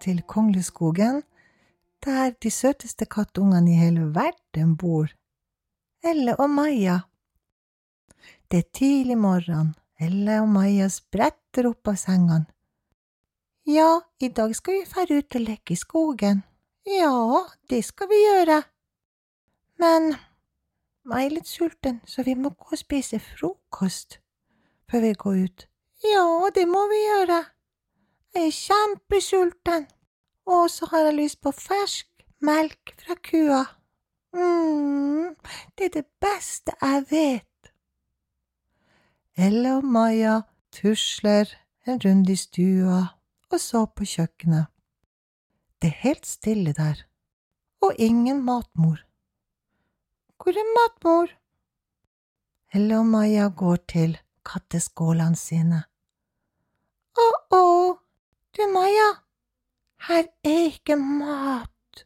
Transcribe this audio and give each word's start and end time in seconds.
til 0.00 0.22
Kongleskogen, 0.22 1.22
der 2.04 2.30
de 2.42 2.50
søteste 2.50 3.04
kattungene 3.04 3.70
i 3.70 3.74
hele 3.74 4.14
verden 4.14 4.76
bor. 4.76 5.06
Elle 6.04 6.36
og 6.40 6.50
Maja. 6.50 7.00
Det 8.50 8.58
er 8.58 8.70
tidlig 8.72 9.18
morgen. 9.18 9.74
Elle 10.00 10.40
og 10.40 10.48
Maja 10.48 10.88
spretter 10.88 11.68
opp 11.68 11.88
av 11.88 11.96
sengene. 11.96 12.46
Ja, 13.66 14.00
i 14.20 14.28
dag 14.28 14.54
skal 14.56 14.74
vi 14.74 14.86
fære 14.86 15.18
ut 15.18 15.34
og 15.34 15.40
leke 15.40 15.72
i 15.72 15.76
skogen. 15.76 16.42
Ja, 16.86 17.44
det 17.70 17.84
skal 17.84 18.08
vi 18.08 18.22
gjøre. 18.22 18.62
Men 19.78 20.14
jeg 21.12 21.26
er 21.26 21.34
litt 21.34 21.48
sulten, 21.48 22.00
så 22.06 22.22
vi 22.22 22.34
må 22.34 22.54
gå 22.56 22.72
og 22.72 22.78
spise 22.78 23.18
frokost 23.18 24.20
før 24.90 25.00
vi 25.00 25.12
går 25.12 25.44
ut. 25.44 25.68
Ja, 26.04 26.48
det 26.54 26.68
må 26.68 26.86
vi 26.88 27.02
gjøre. 27.04 27.42
Jeg 28.34 28.46
er 28.46 28.50
kjempesulten, 28.52 29.86
og 30.46 30.70
så 30.70 30.86
har 30.90 31.08
jeg 31.08 31.14
lyst 31.14 31.40
på 31.40 31.52
fersk 31.52 32.08
melk 32.40 32.94
fra 33.00 33.14
kua. 33.14 33.64
mm, 34.32 35.34
det 35.78 35.84
er 35.84 35.92
det 36.00 36.06
beste 36.20 36.72
jeg 36.82 37.04
vet. 37.10 37.72
Elle 39.36 39.76
og 39.76 39.84
Maja 39.84 40.40
tusler 40.72 41.46
en 41.86 42.00
runde 42.04 42.32
i 42.32 42.36
stua 42.36 43.00
og 43.50 43.60
så 43.60 43.86
på 43.86 44.04
kjøkkenet. 44.04 44.66
Det 45.82 45.90
er 45.92 46.02
helt 46.02 46.26
stille 46.26 46.72
der, 46.72 47.02
og 47.80 47.94
ingen 47.98 48.44
matmor. 48.44 49.02
Hvor 50.36 50.52
er 50.52 50.72
matmor? 50.78 51.28
Elle 52.74 52.98
og 52.98 53.06
Maja 53.06 53.48
går 53.48 53.76
til 53.76 54.18
katteskålene 54.44 55.36
sine. 55.36 55.82
Å-å, 57.16 57.60
du 58.56 58.66
Maja, 58.72 59.08
her 60.08 60.24
er 60.44 60.60
ikke 60.70 60.96
mat. 60.96 62.04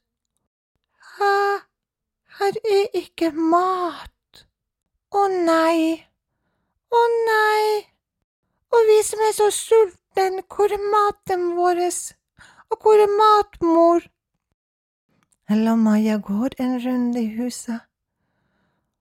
Hæ, 1.16 1.34
her 2.38 2.56
er 2.76 2.96
ikke 3.00 3.30
mat. 3.30 4.44
Å 5.14 5.26
nei, 5.30 6.06
å 6.90 7.02
nei, 7.26 7.86
og 8.70 8.88
vi 8.88 8.98
som 9.06 9.22
er 9.26 9.34
så 9.36 9.50
sultne, 9.54 10.42
hvor 10.50 10.74
er 10.74 10.82
maten 10.92 11.52
vår, 11.58 11.82
og 12.70 12.82
hvor 12.82 13.02
er 13.02 13.14
matmor? 13.14 14.06
Elle 15.50 15.74
og 15.74 15.82
Maja 15.82 16.18
går 16.22 16.58
en 16.62 16.76
runde 16.82 17.22
i 17.22 17.30
huset 17.38 17.86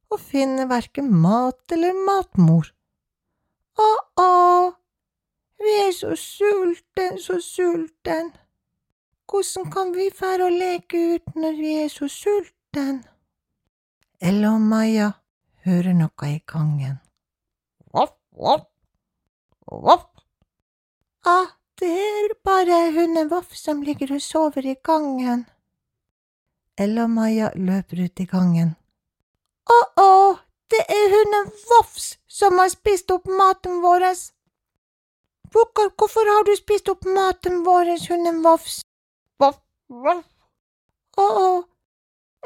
og 0.09 0.22
finner 0.22 0.66
hverken 0.66 1.11
mat 1.22 1.73
eller 1.75 1.97
matmor. 2.06 2.72
Å-å, 3.78 4.30
vi 5.60 5.74
er 5.88 5.92
så 5.92 6.16
sulten, 6.16 7.20
så 7.20 7.40
sulten. 7.42 8.32
Hvordan 9.30 9.72
kan 9.72 9.94
vi 9.96 10.10
fære 10.16 10.46
og 10.46 10.52
leke 10.52 10.98
ut 11.16 11.36
når 11.36 11.58
vi 11.58 11.74
er 11.84 11.88
så 11.88 12.08
sulten? 12.08 13.04
Ella 14.22 14.54
og 14.56 14.62
Maja 14.62 15.12
hører 15.66 15.94
noe 15.94 16.32
i 16.32 16.40
gangen. 16.48 16.98
Voff, 17.94 18.16
voff, 18.32 18.66
voff. 19.68 20.08
Ah, 21.26 21.52
det 21.80 21.92
er 21.92 22.34
bare 22.44 22.92
hunden 22.92 23.30
Voff 23.30 23.56
som 23.56 23.82
ligger 23.82 24.14
og 24.16 24.22
sover 24.22 24.66
i 24.66 24.76
gangen. 24.84 25.46
Ella 26.78 27.03
og 27.03 27.09
Maja 27.09 27.52
løper 27.56 28.03
ut 28.06 28.19
i 28.19 28.25
gangen. 28.25 28.75
Å-å, 29.69 30.40
det 30.72 30.84
er 30.90 31.16
hunden 31.16 31.52
Voffs 31.69 32.18
som 32.28 32.58
har 32.59 32.72
spist 32.74 33.12
opp 33.12 33.28
maten 33.28 33.81
vår. 33.84 34.09
Hvorfor, 35.52 35.90
hvorfor 35.98 36.30
har 36.30 36.46
du 36.46 36.54
spist 36.58 36.90
opp 36.92 37.06
maten 37.06 37.64
vår, 37.66 37.96
hunden 38.10 38.44
Vofs? 38.46 38.82
Voff, 39.40 39.62
voff. 39.90 40.28
Å-å, 41.18 41.64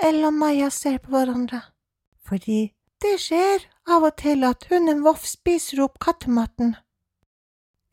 Elle 0.01 0.27
og 0.27 0.33
Maja 0.33 0.69
ser 0.73 0.97
på 1.03 1.11
hverandre, 1.13 1.59
fordi 2.25 2.71
det 3.03 3.17
skjer 3.21 3.67
av 3.93 4.05
og 4.07 4.15
til 4.21 4.45
at 4.47 4.65
hunden 4.71 5.03
Voff 5.05 5.27
spiser 5.27 5.83
opp 5.85 5.99
kattematen. 6.01 6.73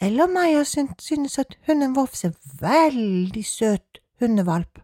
Elle 0.01 0.25
og 0.25 0.33
Maja 0.33 0.63
synes 0.65 1.37
at 1.43 1.59
hunden 1.69 1.93
Voffs 1.99 2.25
er 2.25 2.33
veldig 2.63 3.45
søt 3.45 4.01
hundevalp. 4.23 4.81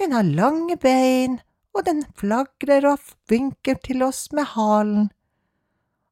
Den 0.00 0.16
har 0.16 0.26
lange 0.26 0.76
bein, 0.80 1.38
og 1.76 1.86
den 1.86 2.02
flagrer 2.18 2.88
og 2.90 3.12
vinker 3.30 3.78
til 3.84 4.02
oss 4.02 4.26
med 4.32 4.50
halen. 4.56 5.10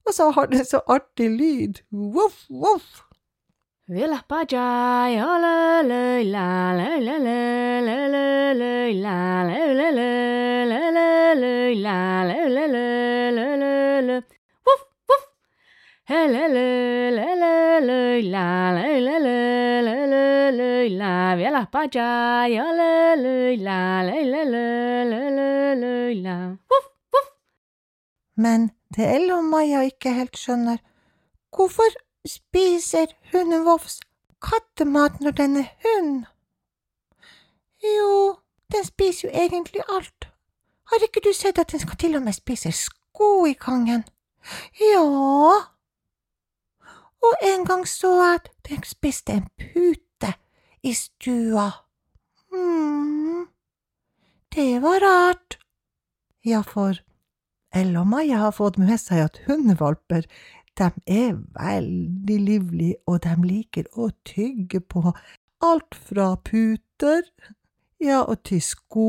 Og 0.07 0.15
så 0.15 0.31
har 0.37 0.53
den 0.53 0.65
så 0.65 0.85
artig 0.87 1.31
lyd, 1.33 1.83
voff, 1.91 2.45
voff. 2.49 3.10
Men 28.41 28.71
det 28.95 29.09
Ella 29.17 29.41
og 29.41 29.51
Maja 29.51 29.83
ikke 29.91 30.15
helt 30.15 30.39
skjønner, 30.39 30.79
hvorfor 31.57 31.99
spiser 32.27 33.07
hunden 33.33 33.65
Voffs 33.65 34.01
kattemat 34.43 35.21
når 35.21 35.31
den 35.31 35.57
er 35.57 35.69
hund? 35.85 36.25
Jo, 37.83 38.37
den 38.73 38.85
spiser 38.85 39.29
jo 39.29 39.35
egentlig 39.35 39.83
alt. 39.89 40.29
Har 40.91 41.03
ikke 41.03 41.23
du 41.25 41.33
sett 41.33 41.59
at 41.59 41.73
den 41.73 41.81
skal 41.81 41.97
til 41.97 42.17
og 42.17 42.23
med 42.23 42.37
spise 42.37 42.73
sko 42.73 43.47
i 43.47 43.55
gangen? 43.55 44.05
Ja. 44.81 45.05
Og 47.21 47.35
en 47.45 47.65
gang 47.67 47.89
så 47.89 48.11
jeg 48.17 48.35
at 48.35 48.49
den 48.69 48.83
spiste 48.85 49.33
en 49.33 49.49
pute 49.59 50.35
i 50.83 50.95
stua. 50.95 51.71
mm, 52.53 53.47
det 54.55 54.83
var 54.83 55.01
rart. 55.05 55.59
Ja, 56.45 56.61
for 56.61 56.95
Elle 57.75 58.01
og 58.01 58.07
Maja 58.07 58.37
har 58.37 58.51
fått 58.51 58.79
med 58.79 58.99
seg 58.99 59.21
at 59.29 59.39
hundevalper 59.47 60.25
de 60.81 60.91
er 61.07 61.39
veldig 61.57 62.39
livlige, 62.41 62.97
og 63.07 63.23
de 63.25 63.35
liker 63.45 63.89
å 63.93 64.11
tygge 64.27 64.81
på 64.81 65.13
alt 65.61 65.97
fra 66.09 66.35
puter, 66.45 67.27
ja, 68.01 68.23
og 68.23 68.41
til 68.49 68.63
sko. 68.65 69.09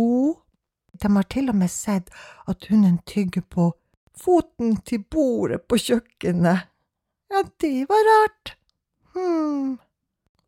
De 1.01 1.11
har 1.15 1.27
til 1.31 1.49
og 1.49 1.57
med 1.61 1.71
sett 1.71 2.11
at 2.51 2.67
hunden 2.69 2.99
tygger 3.07 3.45
på 3.47 3.71
foten 4.19 4.75
til 4.85 5.05
bordet 5.07 5.63
på 5.71 5.79
kjøkkenet. 5.79 6.67
Ja, 7.31 7.43
det 7.63 7.87
var 7.89 8.03
rart. 8.09 8.57
hm. 9.13 9.79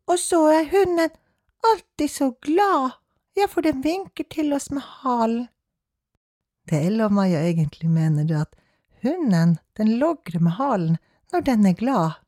Og 0.06 0.18
så 0.20 0.42
er 0.52 0.68
hunden 0.68 1.10
alltid 1.64 2.10
så 2.10 2.30
glad, 2.44 3.00
ja, 3.36 3.48
for 3.48 3.64
den 3.64 3.80
vinker 3.84 4.28
til 4.28 4.52
oss 4.52 4.68
med 4.70 4.84
halen. 5.00 5.48
Det 6.68 6.80
Elle 6.86 7.04
og 7.08 7.12
Maja 7.12 7.40
egentlig 7.44 7.90
mener, 7.90 8.28
er 8.28 8.44
at 8.44 8.54
hunden, 9.04 9.58
den 9.76 9.96
logrer 10.00 10.40
med 10.40 10.56
halen 10.60 10.96
når 11.34 11.42
den 11.48 11.66
er 11.66 11.74
glad, 11.74 12.20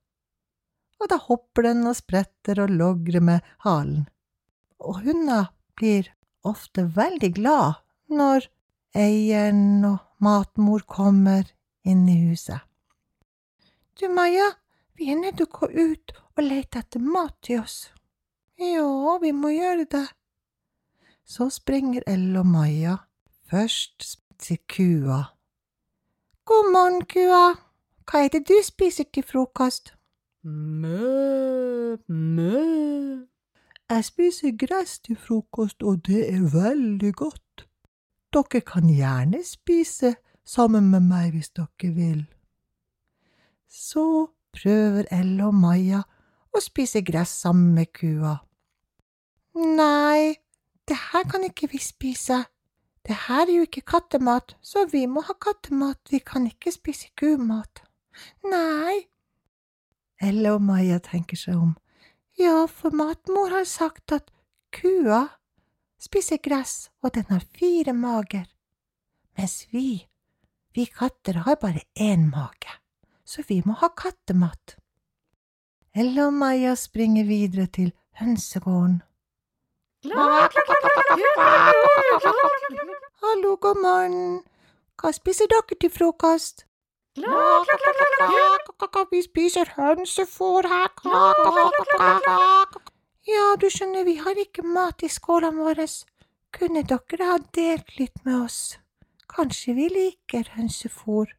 og 0.98 1.10
da 1.12 1.20
hopper 1.22 1.68
den 1.68 1.86
og 1.86 1.94
spretter 1.94 2.58
og 2.64 2.72
logrer 2.74 3.22
med 3.22 3.44
halen. 3.62 4.08
Og 4.82 5.04
hunder 5.04 5.52
blir 5.78 6.08
ofte 6.42 6.88
veldig 6.96 7.30
glad 7.36 7.78
når 8.10 8.48
eieren 8.98 9.84
og 9.86 10.00
matmor 10.18 10.82
kommer 10.90 11.46
inn 11.86 12.08
i 12.10 12.16
huset. 12.24 12.58
Du, 13.94 14.08
Maja, 14.10 14.48
vi 14.98 15.12
er 15.12 15.20
nødt 15.20 15.38
til 15.38 15.46
å 15.46 15.54
gå 15.54 15.68
ut 15.70 16.14
og 16.34 16.42
lete 16.42 16.82
etter 16.82 17.04
mat 17.04 17.36
til 17.46 17.62
oss. 17.62 17.76
Ja, 18.58 19.18
vi 19.22 19.30
må 19.36 19.52
gjøre 19.54 19.86
det. 19.92 20.06
Så 21.22 21.46
springer 21.54 22.02
Elle 22.10 22.42
og 22.42 22.50
Maja 22.50 22.96
først 23.46 24.18
til 24.42 24.58
kua. 24.66 25.20
God 26.46 26.72
morgen, 26.74 27.06
kua. 27.06 27.65
Hva 28.06 28.22
er 28.24 28.28
det 28.30 28.44
du 28.48 28.54
spiser 28.62 29.04
til 29.12 29.24
frokost? 29.26 29.94
Mø, 30.46 31.96
mø 32.06 33.26
Jeg 33.90 34.04
spiser 34.04 34.52
gress 34.58 34.98
til 34.98 35.16
frokost, 35.16 35.82
og 35.82 36.06
det 36.06 36.22
er 36.34 36.44
veldig 36.52 37.14
godt. 37.14 37.66
Dere 38.32 38.60
kan 38.60 38.86
gjerne 38.86 39.40
spise 39.44 40.14
sammen 40.44 40.90
med 40.90 41.02
meg 41.02 41.32
hvis 41.34 41.50
dere 41.50 41.90
vil. 41.94 42.22
Så 43.66 44.28
prøver 44.54 45.10
Elle 45.10 45.46
og 45.46 45.54
Maja 45.54 46.02
å 46.54 46.62
spise 46.62 47.02
gress 47.02 47.32
sammen 47.42 47.74
med 47.74 47.90
kua. 47.98 48.36
Nei, 49.56 50.36
det 50.86 50.98
her 51.10 51.26
kan 51.30 51.42
ikke 51.48 51.72
vi 51.74 51.82
spise. 51.82 52.44
Det 53.06 53.18
her 53.26 53.46
er 53.46 53.54
jo 53.56 53.66
ikke 53.66 53.86
kattemat, 53.86 54.56
så 54.62 54.86
vi 54.92 55.06
må 55.10 55.26
ha 55.26 55.34
kattemat, 55.40 55.98
vi 56.10 56.22
kan 56.22 56.46
ikke 56.46 56.74
spise 56.74 57.10
kumat. 57.18 57.85
Nei. 58.44 59.06
Elle 60.22 60.54
og 60.56 60.62
Maja 60.64 60.98
tenker 61.04 61.36
seg 61.36 61.56
om. 61.56 61.74
Ja, 62.36 62.66
for 62.68 62.92
matmor 62.92 63.52
har 63.52 63.64
sagt 63.68 64.12
at 64.12 64.30
kua 64.76 65.26
spiser 66.00 66.40
gress, 66.42 66.90
og 67.02 67.14
den 67.16 67.24
har 67.30 67.44
fire 67.56 67.92
mager, 67.96 68.46
mens 69.38 69.66
vi, 69.72 70.06
vi 70.76 70.84
katter 70.86 71.42
har 71.46 71.56
bare 71.60 71.82
én 71.96 72.28
mage, 72.28 72.72
så 73.24 73.42
vi 73.48 73.62
må 73.64 73.76
ha 73.80 73.88
kattemat. 73.88 74.76
Ella 75.96 76.26
og 76.28 76.36
Maja 76.36 76.74
springer 76.76 77.24
videre 77.24 77.66
til 77.72 77.92
hønsegården. 78.20 79.00
Hallo, 83.24 83.56
god 83.56 83.80
morgen. 83.80 84.42
Hva 85.00 85.12
spiser 85.16 85.48
dere 85.48 85.80
til 85.80 85.90
frokost? 85.90 86.66
Vi 89.10 89.22
spiser 89.24 89.70
hønsefôr 89.76 90.68
her. 90.68 90.90
Ja, 93.26 93.46
du 93.60 93.66
skjønner, 93.72 94.04
vi 94.04 94.18
har 94.20 94.36
ikke 94.38 94.62
mat 94.62 95.02
i 95.02 95.08
skålene 95.10 95.64
våre. 95.64 95.86
Kunne 96.52 96.84
dere 96.86 97.30
ha 97.30 97.38
delt 97.56 97.96
litt 97.98 98.20
med 98.28 98.36
oss? 98.44 98.60
Kanskje 99.32 99.74
vi 99.78 99.88
liker 99.94 100.52
hønsefôr? 100.58 101.32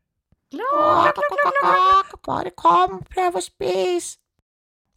Bare 2.25 2.51
kom, 2.57 3.01
prøv 3.13 3.38
å 3.38 3.44
spise. 3.45 4.18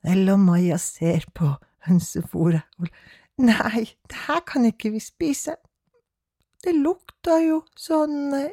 Ella 0.00 0.32
og 0.38 0.44
Maja 0.48 0.78
ser 0.80 1.28
på 1.36 1.52
hønsefôret. 1.86 2.64
Nei, 3.40 3.84
det 4.08 4.24
her 4.26 4.40
kan 4.48 4.64
ikke 4.68 4.94
vi 4.96 5.00
spise. 5.04 5.56
Det 6.64 6.72
lukter 6.76 7.40
jo 7.44 7.62
sånn 7.76 8.32
eh, 8.36 8.52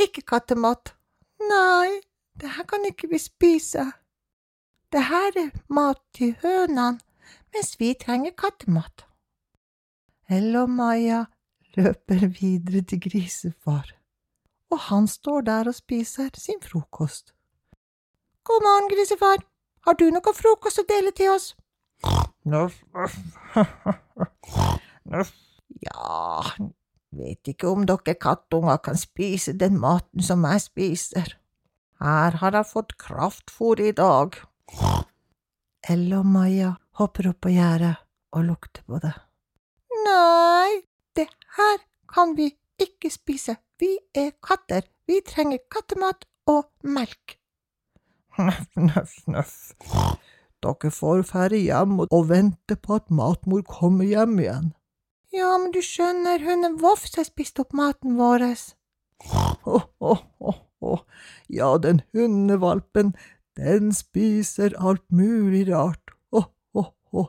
ikke 0.00 0.22
kattemat. 0.26 0.93
Nei, 1.40 2.00
det 2.40 2.50
her 2.56 2.64
kan 2.64 2.84
ikke 2.84 3.08
vi 3.10 3.18
spise. 3.18 3.84
Det 4.92 5.02
her 5.04 5.32
er 5.36 5.50
mat 5.68 6.00
til 6.14 6.36
hønene, 6.42 7.00
mens 7.54 7.74
vi 7.80 7.94
trenger 8.00 8.34
kattemat. 8.38 9.06
Ella 10.30 10.62
og 10.62 10.70
Maja 10.70 11.24
løper 11.76 12.26
videre 12.40 12.82
til 12.82 13.00
grisefar, 13.00 13.90
og 14.70 14.78
han 14.88 15.08
står 15.08 15.40
der 15.40 15.68
og 15.68 15.74
spiser 15.74 16.30
sin 16.38 16.62
frokost. 16.62 17.34
God 18.44 18.62
morgen, 18.62 18.90
grisefar. 18.92 19.42
Har 19.84 19.92
du 20.00 20.06
noe 20.12 20.32
frokost 20.36 20.80
å 20.80 20.86
dele 20.88 21.12
til 21.16 21.34
oss? 21.34 21.52
Nuff, 22.44 22.80
nuff, 22.94 23.18
nuff. 25.12 25.32
Ja, 25.84 26.42
vet 27.18 27.50
ikke 27.50 27.70
om 27.70 27.86
dere 27.88 28.14
kattunger 28.20 28.80
kan 28.84 28.98
spise 28.98 29.54
den 29.58 29.78
maten 29.80 30.22
som 30.24 30.44
jeg 30.48 30.64
spiser. 30.66 31.36
Her 32.02 32.38
har 32.40 32.56
jeg 32.58 32.70
fått 32.70 32.96
kraftfôr 33.00 33.80
i 33.80 33.92
dag. 33.96 34.36
Elle 35.88 36.18
og 36.18 36.26
Maja 36.26 36.74
hopper 36.98 37.30
opp 37.30 37.42
på 37.44 37.54
gjerdet 37.54 37.94
og 38.34 38.46
lukter 38.48 38.84
på 38.88 39.00
det. 39.02 39.14
Nei, 40.04 40.84
det 41.16 41.28
her 41.58 41.78
kan 42.10 42.34
vi 42.36 42.50
ikke 42.80 43.10
spise. 43.12 43.56
Vi 43.80 43.94
er 44.14 44.32
katter. 44.44 44.84
Vi 45.06 45.20
trenger 45.26 45.62
kattemat 45.70 46.24
og 46.50 46.68
melk. 46.82 47.38
Nøff, 48.38 48.70
nøff, 48.76 49.18
nøff. 49.30 49.56
Dere 50.64 50.90
får 50.90 51.22
færre 51.28 51.60
hjem 51.60 52.00
og 52.06 52.22
vente 52.30 52.76
på 52.80 52.96
at 52.96 53.10
matmor 53.12 53.62
kommer 53.68 54.08
hjem 54.08 54.38
igjen. 54.40 54.72
Ja, 55.34 55.56
men 55.58 55.72
du 55.74 55.80
skjønner, 55.82 56.38
hun 56.46 56.62
er 56.62 56.74
Vofs 56.78 57.16
har 57.18 57.26
spist 57.26 57.58
opp 57.58 57.72
maten 57.74 58.14
vår. 58.20 58.44
Å, 58.44 59.46
ho, 59.64 59.78
ho, 60.38 60.52
ho. 60.84 60.92
Ja, 61.50 61.72
den 61.82 62.04
hundevalpen, 62.14 63.14
den 63.58 63.90
spiser 63.96 64.76
alt 64.78 65.02
mulig 65.10 65.64
rart. 65.72 66.14
Å, 66.30 66.44
å, 66.78 66.84
å. 67.10 67.24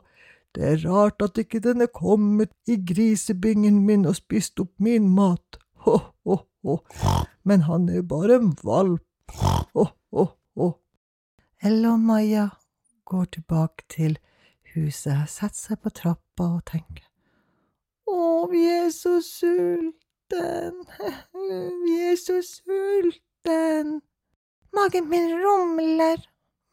Det 0.54 0.68
er 0.70 0.84
rart 0.84 1.24
at 1.26 1.40
ikke 1.42 1.58
den 1.64 1.82
er 1.82 1.90
kommet 1.90 2.54
i 2.70 2.76
grisebingen 2.78 3.82
min 3.88 4.06
og 4.06 4.20
spist 4.20 4.62
opp 4.62 4.70
min 4.78 5.10
mat. 5.16 5.58
Å, 5.82 5.98
å, 6.22 6.38
å. 6.62 6.78
Men 7.42 7.66
han 7.66 7.90
er 7.90 8.06
bare 8.06 8.38
en 8.38 8.54
valp. 8.62 9.02
Å, 9.74 9.88
å, 10.14 10.28
å. 10.62 10.70
Ella 11.58 11.96
og 11.96 12.06
Maja 12.06 12.46
går 13.10 13.26
tilbake 13.40 13.90
til 13.90 14.16
huset, 14.76 15.26
setter 15.26 15.58
seg 15.58 15.82
på 15.82 15.90
trappa 15.90 16.52
og 16.52 16.64
tenker. 16.70 17.05
Å, 18.06 18.46
vi 18.50 18.62
er 18.70 18.90
så 18.94 19.16
sulten, 19.24 20.82
vi 21.82 21.94
er 22.06 22.18
så 22.20 22.38
sulten. 22.46 23.96
Magen 24.76 25.08
min 25.10 25.30
rumler, 25.42 26.20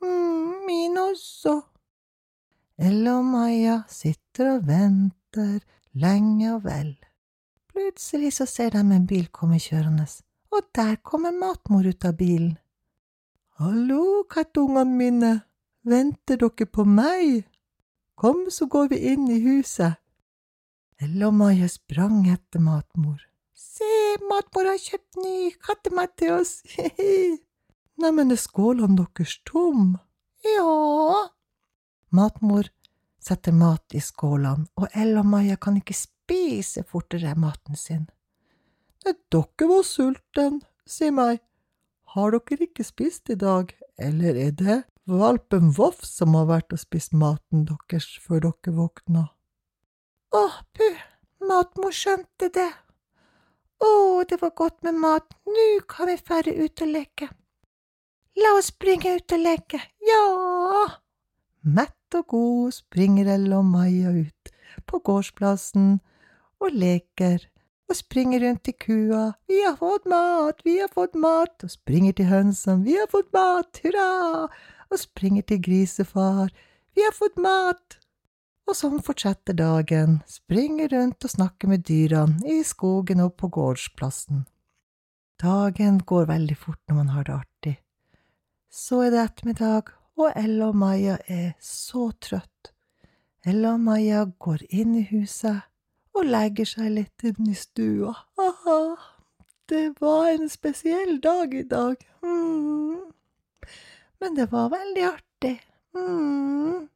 mm, 0.04 0.66
min 0.68 0.98
også. 1.02 1.62
Elle 2.78 3.14
og 3.14 3.26
Maja 3.26 3.80
sitter 3.90 4.56
og 4.56 4.68
venter 4.68 5.62
lenge 5.94 6.52
og 6.56 6.66
vel. 6.66 6.94
Plutselig 7.74 8.36
så 8.38 8.46
ser 8.50 8.76
de 8.76 8.84
en 8.84 9.08
bil 9.10 9.30
komme 9.34 9.58
kjørende, 9.62 10.06
og 10.54 10.70
der 10.76 11.00
kommer 11.02 11.34
matmor 11.34 11.88
ut 11.90 12.06
av 12.06 12.18
bilen. 12.18 12.58
Hallo, 13.58 14.26
kattungene 14.30 14.98
mine, 14.98 15.34
venter 15.86 16.38
dere 16.42 16.70
på 16.70 16.86
meg? 16.86 17.44
Kom, 18.18 18.50
så 18.50 18.66
går 18.70 18.94
vi 18.94 19.02
inn 19.14 19.30
i 19.30 19.40
huset. 19.42 20.03
Maja 21.32 21.70
sprang 21.70 22.28
etter 22.28 22.60
matmor. 22.60 23.22
Se, 23.54 24.18
matmor 24.30 24.66
har 24.66 24.78
kjøpt 24.78 25.18
ny 25.18 25.52
kattemat 25.62 26.16
til 26.18 26.34
oss. 26.40 26.62
Neimen, 28.02 28.32
er 28.32 28.38
skålene 28.38 28.98
deres 28.98 29.40
tom? 29.46 29.98
Ja. 30.44 31.30
Matmor 32.12 32.70
setter 33.20 33.54
mat 33.54 33.94
i 33.94 34.02
skålene, 34.02 34.68
og 34.78 34.88
Elle 34.94 35.20
og 35.20 35.26
Maja 35.26 35.56
kan 35.56 35.78
ikke 35.80 35.96
spise 35.98 36.84
fortere 36.84 37.36
maten 37.36 37.76
sin. 37.76 38.08
Nei, 39.06 39.16
dere 39.32 39.70
var 39.70 39.84
sulten, 39.84 40.62
si 40.86 41.10
meg. 41.12 41.42
Har 42.14 42.32
dere 42.32 42.68
ikke 42.68 42.86
spist 42.86 43.30
i 43.34 43.36
dag, 43.40 43.74
eller 43.98 44.38
er 44.38 44.52
det 44.52 44.82
valpen 45.10 45.74
Voff 45.76 46.06
som 46.06 46.36
har 46.38 46.50
vært 46.52 46.74
og 46.76 46.82
spist 46.82 47.14
maten 47.14 47.66
deres 47.68 48.14
før 48.22 48.50
dere 48.50 48.76
våkna? 48.78 49.33
Åh, 50.34 50.54
puh, 50.74 51.02
matmor 51.46 51.94
skjønte 51.94 52.50
det. 52.56 52.72
Å, 53.84 53.90
det 54.26 54.40
var 54.42 54.54
godt 54.58 54.80
med 54.86 54.98
mat, 54.98 55.36
nå 55.46 55.66
kan 55.90 56.10
vi 56.10 56.18
færre 56.18 56.54
ut 56.58 56.82
og 56.82 56.90
leke. 56.90 57.28
La 58.42 58.56
oss 58.58 58.72
springe 58.72 59.14
ut 59.20 59.36
og 59.36 59.44
leke, 59.44 59.78
ja! 60.08 60.24
Mett 61.62 62.18
og 62.18 62.26
god 62.34 62.74
springer 62.80 63.30
Elle 63.36 63.60
og 63.60 63.70
Maja 63.70 64.10
ut 64.16 64.54
på 64.90 65.00
gårdsplassen 65.06 66.00
og 66.64 66.74
leker 66.82 67.46
og 67.92 68.00
springer 68.00 68.42
rundt 68.42 68.64
til 68.66 68.74
kua, 68.80 69.24
vi 69.48 69.60
har 69.62 69.76
fått 69.78 70.08
mat, 70.10 70.64
vi 70.66 70.80
har 70.80 70.90
fått 70.90 71.14
mat, 71.20 71.54
og 71.62 71.70
springer 71.70 72.16
til 72.18 72.32
hønsene, 72.32 72.82
vi 72.88 72.96
har 72.98 73.10
fått 73.12 73.30
mat, 73.36 73.82
hurra, 73.84 74.48
og 74.90 74.98
springer 74.98 75.46
til 75.46 75.62
grisefar, 75.62 76.50
vi 76.96 77.06
har 77.06 77.14
fått 77.14 77.38
mat. 77.38 78.00
Og 78.64 78.78
sånn 78.80 79.02
fortsetter 79.04 79.56
dagen, 79.60 80.22
springer 80.30 80.92
rundt 80.94 81.26
og 81.26 81.34
snakker 81.34 81.72
med 81.72 81.84
dyrene 81.88 82.40
i 82.48 82.62
skogen 82.68 83.24
og 83.26 83.36
på 83.40 83.50
gårdsplassen. 83.52 84.46
Dagen 85.44 86.00
går 86.08 86.30
veldig 86.30 86.56
fort 86.58 86.80
når 86.88 86.96
man 87.02 87.12
har 87.12 87.28
det 87.28 87.36
artig. 87.36 87.74
Så 88.72 89.02
er 89.04 89.12
det 89.12 89.26
ettermiddag, 89.26 89.92
og 90.16 90.32
Ella 90.40 90.70
og 90.72 90.78
Maja 90.80 91.18
er 91.28 91.54
så 91.60 92.12
trøtt. 92.24 92.72
Ella 93.46 93.74
og 93.76 93.84
Maja 93.84 94.24
går 94.40 94.64
inn 94.70 94.96
i 94.96 95.04
huset 95.10 95.66
og 96.16 96.30
legger 96.30 96.70
seg 96.70 96.94
litt 96.94 97.26
inn 97.28 97.50
i 97.52 97.58
stua. 97.58 98.14
Aha, 98.40 98.80
det 99.70 99.98
var 100.00 100.30
en 100.32 100.48
spesiell 100.50 101.20
dag 101.22 101.54
i 101.54 101.66
dag. 101.68 102.00
Mm. 102.24 103.12
Men 104.24 104.40
det 104.40 104.48
var 104.54 104.72
veldig 104.72 105.06
artig. 105.10 105.58
Mm. 105.98 106.88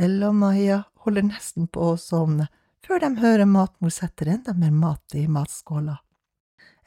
Elle 0.00 0.30
og 0.30 0.36
Maja 0.40 0.78
holder 1.04 1.26
nesten 1.28 1.66
på 1.68 1.90
å 1.92 1.98
sovne 2.00 2.46
før 2.80 3.02
de 3.02 3.10
hører 3.20 3.44
matmor 3.44 3.92
setter 3.92 4.30
enda 4.32 4.54
mer 4.56 4.72
mat 4.72 5.14
i 5.14 5.26
matskåla. 5.28 5.98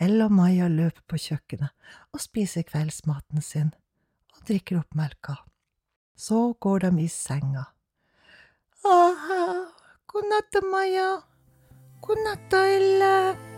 Ella 0.02 0.26
og 0.26 0.34
Maja 0.34 0.66
løper 0.72 1.06
på 1.08 1.20
kjøkkenet 1.28 1.70
og 2.10 2.24
spiser 2.24 2.66
kveldsmaten 2.66 3.46
sin 3.46 3.70
og 4.34 4.42
drikker 4.50 4.82
opp 4.82 4.98
melka. 4.98 5.38
Så 6.18 6.56
går 6.58 6.88
de 6.88 7.06
i 7.06 7.08
senga. 7.10 7.68
Aha, 8.84 9.46
god 10.10 10.30
natt, 10.34 10.62
Maja. 10.74 11.10
God 12.02 12.26
natt, 12.26 12.62
Elle. 12.66 13.53